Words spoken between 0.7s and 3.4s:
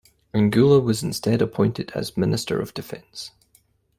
was instead appointed as Minister of Defense.